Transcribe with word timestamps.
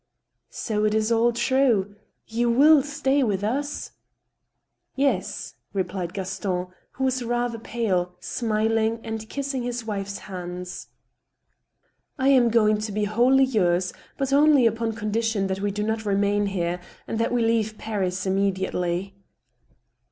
So 0.49 0.83
it 0.83 0.95
is 0.95 1.11
all 1.11 1.31
true? 1.31 1.95
You 2.25 2.49
will 2.49 2.81
stay 2.81 3.21
with 3.21 3.43
us?"" 3.43 3.91
Yes,", 4.95 5.53
replied 5.73 6.15
Gaston, 6.15 6.69
who 6.93 7.03
was 7.03 7.21
rather 7.23 7.59
pale, 7.59 8.15
smiling, 8.19 8.99
and 9.03 9.29
kiss 9.29 9.53
ing 9.53 9.61
his 9.61 9.85
wife's 9.85 10.17
hands." 10.17 10.87
I 12.17 12.29
am 12.29 12.49
going 12.49 12.79
to 12.79 12.91
be 12.91 13.03
wholly 13.03 13.45
yours, 13.45 13.93
but 14.17 14.33
only 14.33 14.65
upon 14.65 14.93
condition 14.93 15.45
that 15.45 15.61
we 15.61 15.69
do 15.69 15.83
not 15.83 16.03
remain 16.03 16.47
here, 16.47 16.81
and 17.07 17.19
that 17.19 17.31
we 17.31 17.43
leave 17.45 17.77
Paris 17.77 18.25
immediately." 18.25 19.13